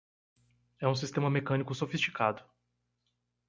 É 0.79 0.87
um 0.87 0.95
sistema 0.95 1.29
mecânico 1.29 1.75
sofisticado! 1.75 2.43